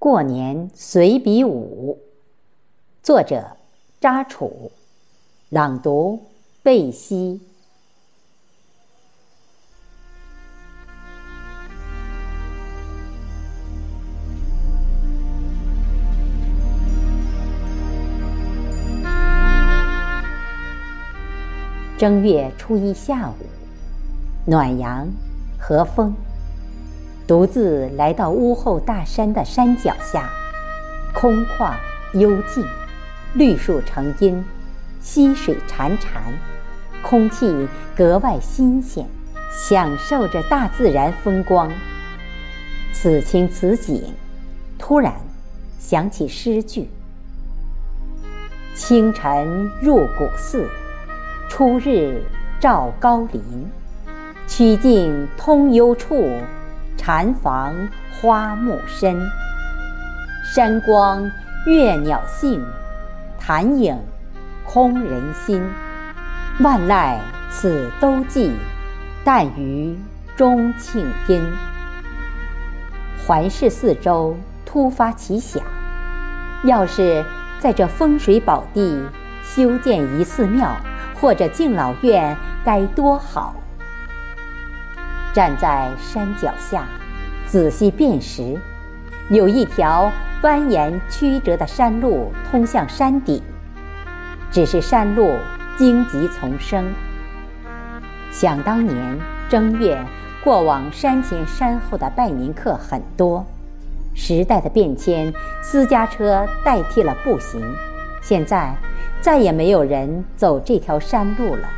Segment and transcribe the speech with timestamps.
[0.00, 1.98] 过年随笔五，
[3.02, 3.56] 作者
[4.00, 4.70] 扎楚，
[5.48, 6.22] 朗读
[6.62, 7.40] 贝西。
[21.98, 23.34] 正月初一下午，
[24.46, 25.08] 暖阳
[25.58, 26.14] 和风。
[27.28, 30.30] 独自来到屋后大山的山脚下，
[31.12, 31.74] 空旷
[32.14, 32.64] 幽静，
[33.34, 34.42] 绿树成荫，
[35.02, 36.32] 溪水潺潺，
[37.02, 39.06] 空气格外新鲜，
[39.52, 41.70] 享受着大自然风光。
[42.94, 44.02] 此情此景，
[44.78, 45.12] 突然
[45.78, 46.88] 想起诗句
[48.74, 50.66] ：“清晨入古寺，
[51.50, 52.22] 初日
[52.58, 53.70] 照高林，
[54.46, 56.26] 曲径通幽处。”
[56.98, 57.74] 禅房
[58.10, 59.18] 花木深，
[60.52, 61.30] 山光
[61.64, 62.62] 悦鸟性，
[63.38, 63.96] 潭影
[64.62, 65.62] 空人心。
[66.60, 67.16] 万籁
[67.48, 68.50] 此都寂，
[69.24, 69.96] 但余
[70.36, 71.42] 钟磬音。
[73.24, 74.36] 环视四周，
[74.66, 75.62] 突发奇想：
[76.64, 77.24] 要是
[77.58, 79.02] 在这风水宝地
[79.42, 80.76] 修建一寺庙
[81.18, 83.54] 或者敬老院，该多好！
[85.32, 86.86] 站在山脚下，
[87.46, 88.58] 仔细辨识，
[89.30, 90.10] 有一条
[90.42, 93.42] 蜿蜒曲折的山路通向山顶。
[94.50, 95.36] 只是山路
[95.76, 96.90] 荆棘丛生。
[98.30, 100.02] 想当年正月
[100.42, 103.44] 过往山前山后的拜年客很多，
[104.14, 105.32] 时代的变迁，
[105.62, 107.60] 私家车代替了步行，
[108.22, 108.74] 现在
[109.20, 111.68] 再也没有人走这条山路了。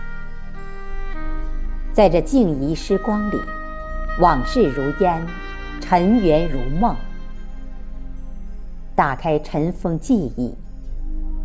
[2.01, 3.39] 在这静怡时光里，
[4.21, 5.23] 往事如烟，
[5.83, 6.97] 尘缘如梦。
[8.97, 10.55] 打开尘封记忆，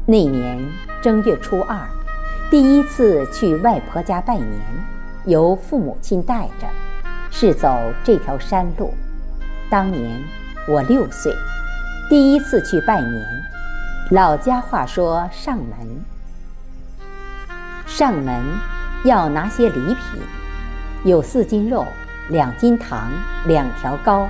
[0.05, 0.57] 那年
[1.01, 1.77] 正月初二，
[2.49, 4.47] 第一次去外婆家拜年，
[5.25, 6.65] 由父母亲带着，
[7.29, 8.93] 是走这条山路。
[9.69, 10.23] 当年
[10.69, 11.33] 我六岁，
[12.09, 13.25] 第一次去拜年，
[14.11, 16.01] 老家话说上门。
[17.85, 18.41] 上门
[19.03, 20.21] 要拿些礼品。
[21.05, 21.85] 有四斤肉，
[22.29, 23.11] 两斤糖，
[23.45, 24.27] 两条糕，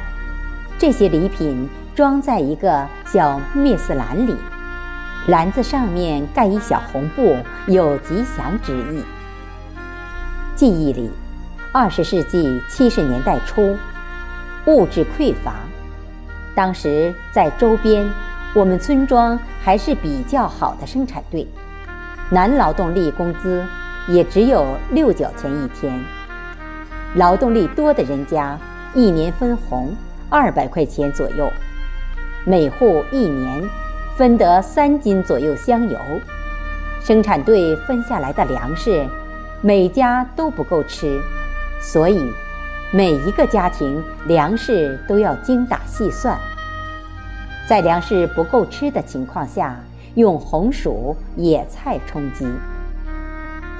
[0.78, 4.36] 这些礼品装在一个小篾丝篮里，
[5.28, 7.38] 篮子上面盖一小红布，
[7.68, 9.02] 有吉祥之意。
[10.54, 11.10] 记忆里，
[11.72, 13.78] 二十世纪七十年代初，
[14.66, 15.54] 物质匮乏，
[16.54, 18.06] 当时在周边，
[18.54, 21.48] 我们村庄还是比较好的生产队，
[22.30, 23.66] 男劳动力工资
[24.10, 25.98] 也只有六角钱一天。
[27.16, 28.60] 劳动力多的人家，
[28.94, 29.96] 一年分红
[30.30, 31.50] 二百块钱左右，
[32.46, 33.64] 每户一年
[34.18, 35.98] 分得三斤左右香油。
[37.02, 39.08] 生产队分下来的粮食，
[39.62, 41.22] 每家都不够吃，
[41.80, 42.30] 所以
[42.92, 46.38] 每一个家庭粮食都要精打细算。
[47.66, 49.80] 在粮食不够吃的情况下，
[50.16, 52.46] 用红薯、野菜充饥。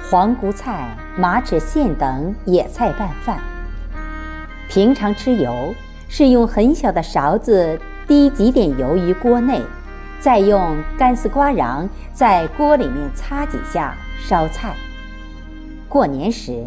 [0.08, 3.38] 黄菇菜、马齿苋等野菜拌饭。
[4.68, 5.74] 平常吃油
[6.08, 9.62] 是用很小的勺子滴几点油于锅内，
[10.20, 14.74] 再用干丝瓜瓤在锅里面擦几下烧菜。
[15.88, 16.64] 过年时，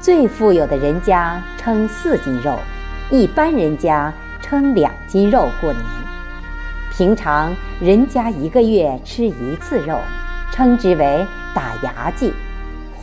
[0.00, 2.58] 最富有的人家称四斤肉，
[3.10, 5.84] 一般人家称两斤肉过年。
[6.90, 9.98] 平常人家一个月吃一次肉，
[10.50, 12.32] 称之为打牙祭。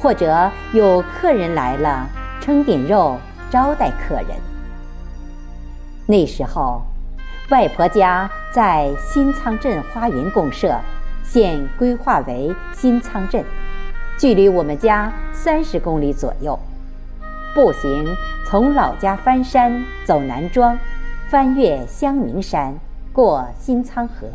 [0.03, 2.06] 或者有客人来了，
[2.41, 3.18] 称点肉
[3.50, 4.28] 招待客人。
[6.06, 6.81] 那时候，
[7.50, 10.78] 外婆家在新仓镇花园公社，
[11.24, 13.46] 现规划为新仓镇，
[14.18, 16.59] 距离我们家三十公里左右。
[17.56, 18.06] 步行
[18.46, 20.78] 从老家翻山走南庄，
[21.30, 22.75] 翻越香明山，
[23.13, 24.28] 过新仓河。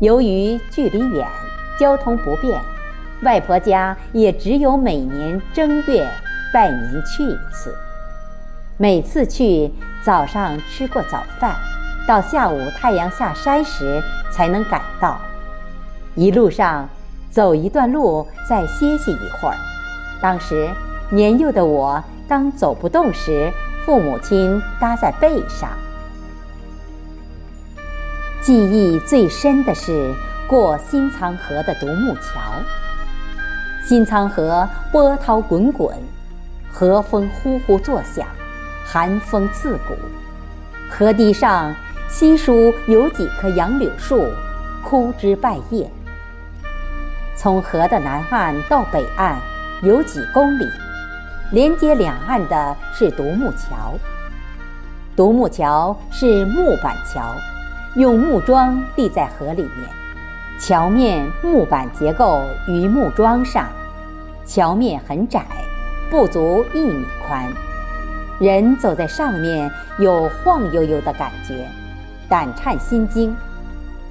[0.00, 1.26] 由于距离远，
[1.80, 2.60] 交通不便。
[3.22, 6.06] 外婆家也只有每年正月
[6.52, 7.74] 拜年去一次，
[8.76, 9.72] 每次去
[10.02, 11.56] 早上吃过早饭，
[12.06, 15.18] 到下午太阳下山时才能赶到。
[16.14, 16.88] 一路上
[17.30, 19.56] 走一段路，再歇息一会儿。
[20.20, 20.68] 当时
[21.10, 23.50] 年幼的我刚走不动时，
[23.84, 25.70] 父母亲搭在背上。
[28.42, 30.12] 记忆最深的是
[30.46, 32.40] 过新仓河的独木桥。
[33.86, 35.94] 新仓河波涛滚滚，
[36.72, 38.26] 河风呼呼作响，
[38.82, 39.94] 寒风刺骨。
[40.88, 41.74] 河堤上
[42.08, 44.26] 稀疏有几棵杨柳树，
[44.82, 45.86] 枯枝败叶。
[47.36, 49.36] 从河的南岸到北岸
[49.82, 50.66] 有几公里，
[51.52, 53.92] 连接两岸的是独木桥。
[55.14, 57.34] 独木桥是木板桥，
[57.96, 59.86] 用木桩立在河里面，
[60.66, 63.68] 桥面木板结构于木桩上，
[64.46, 65.44] 桥面很窄，
[66.10, 67.46] 不足一米宽，
[68.38, 71.68] 人走在上面有晃悠悠的感觉，
[72.30, 73.36] 胆颤心惊，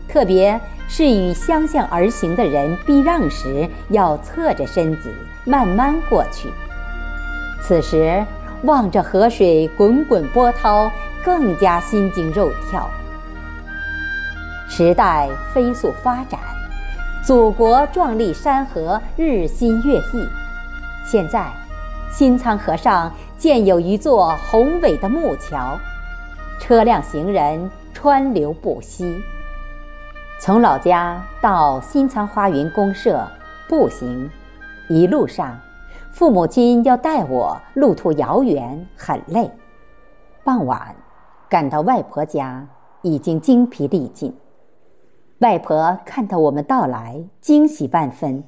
[0.07, 5.11] 特别是与相向而行的人避让时，要侧着身子
[5.45, 6.49] 慢慢过去。
[7.63, 8.23] 此时。
[8.65, 10.89] 望着河水滚滚波涛，
[11.21, 12.89] 更加心惊肉跳。
[14.75, 16.39] 时代飞速发展，
[17.23, 20.27] 祖国壮丽山河日新月异。
[21.05, 21.45] 现在，
[22.11, 25.77] 新仓河上建有一座宏伟的木桥，
[26.59, 29.21] 车辆行人川流不息。
[30.39, 33.23] 从老家到新仓花园公社
[33.69, 34.27] 步行，
[34.89, 35.55] 一路上。
[36.11, 39.51] 父母亲要带我，路途遥远，很累。
[40.43, 40.95] 傍晚，
[41.47, 42.65] 赶到外婆家，
[43.03, 44.35] 已经精疲力尽。
[45.43, 48.45] 外婆看到我们到来，惊喜万分，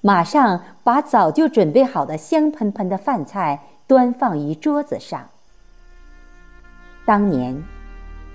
[0.00, 5.28] 马上把早就准备好的香喷喷的饭菜端放于桌子上。
[7.04, 7.62] 当年，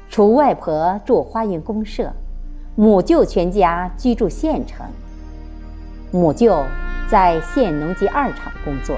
[0.07, 2.13] 除外婆住花园公社，
[2.75, 4.85] 母舅全家居住县城。
[6.11, 6.63] 母舅。
[7.07, 8.97] 在县农机二厂工作，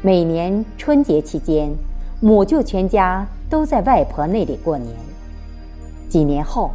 [0.00, 1.70] 每年春节期间，
[2.18, 4.96] 母舅全家都在外婆那里过年。
[6.08, 6.70] 几年后，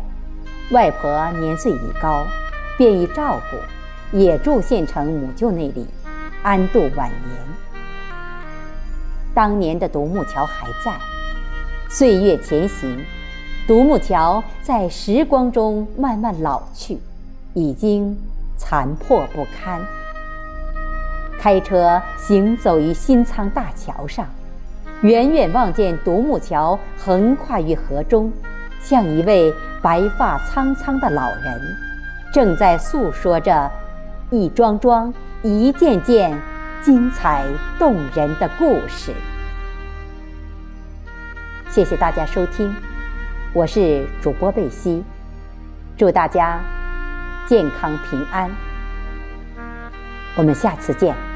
[0.71, 2.25] 外婆年岁已高，
[2.75, 5.85] 便于照顾，也住县城母舅那里，
[6.41, 7.37] 安度晚年。
[9.33, 10.97] 当年的独木桥还在，
[11.87, 12.97] 岁月前行，
[13.67, 16.97] 独木桥在时光中慢慢老去，
[17.53, 18.17] 已经
[18.57, 19.79] 残破不堪。
[21.37, 24.25] 开车行走于新仓大桥上，
[25.01, 28.31] 远远望见独木桥横跨于河中，
[28.85, 29.51] 像一位
[29.81, 31.59] 白发苍苍的老人，
[32.31, 33.71] 正在诉说着
[34.29, 35.11] 一桩桩、
[35.41, 36.39] 一件件
[36.83, 37.43] 精彩
[37.79, 39.11] 动人的故事。
[41.67, 42.71] 谢谢大家收听，
[43.53, 45.03] 我是主播贝西，
[45.97, 46.59] 祝大家
[47.47, 48.51] 健康平安，
[50.35, 51.34] 我们下次见。